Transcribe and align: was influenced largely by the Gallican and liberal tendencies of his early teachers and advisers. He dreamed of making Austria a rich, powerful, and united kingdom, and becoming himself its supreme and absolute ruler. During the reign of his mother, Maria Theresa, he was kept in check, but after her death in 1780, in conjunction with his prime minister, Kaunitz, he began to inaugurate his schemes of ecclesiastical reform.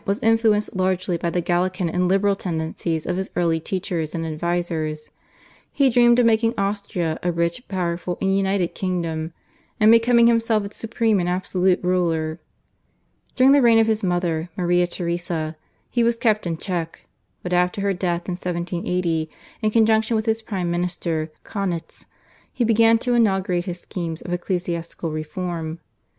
was 0.03 0.19
influenced 0.23 0.75
largely 0.75 1.15
by 1.15 1.29
the 1.29 1.41
Gallican 1.41 1.87
and 1.87 2.07
liberal 2.07 2.35
tendencies 2.35 3.05
of 3.05 3.17
his 3.17 3.29
early 3.35 3.59
teachers 3.59 4.15
and 4.15 4.25
advisers. 4.25 5.11
He 5.71 5.91
dreamed 5.91 6.17
of 6.17 6.25
making 6.25 6.55
Austria 6.57 7.19
a 7.21 7.31
rich, 7.31 7.67
powerful, 7.67 8.17
and 8.19 8.35
united 8.35 8.69
kingdom, 8.73 9.31
and 9.79 9.91
becoming 9.91 10.25
himself 10.25 10.65
its 10.65 10.77
supreme 10.77 11.19
and 11.19 11.29
absolute 11.29 11.83
ruler. 11.83 12.39
During 13.35 13.51
the 13.51 13.61
reign 13.61 13.77
of 13.77 13.85
his 13.85 14.01
mother, 14.03 14.49
Maria 14.57 14.87
Theresa, 14.87 15.55
he 15.91 16.03
was 16.03 16.17
kept 16.17 16.47
in 16.47 16.57
check, 16.57 17.05
but 17.43 17.53
after 17.53 17.81
her 17.81 17.93
death 17.93 18.27
in 18.27 18.31
1780, 18.31 19.29
in 19.61 19.69
conjunction 19.69 20.15
with 20.15 20.25
his 20.25 20.41
prime 20.41 20.71
minister, 20.71 21.29
Kaunitz, 21.43 22.07
he 22.51 22.63
began 22.63 22.97
to 22.97 23.13
inaugurate 23.13 23.65
his 23.65 23.81
schemes 23.81 24.23
of 24.23 24.33
ecclesiastical 24.33 25.11
reform. 25.11 25.77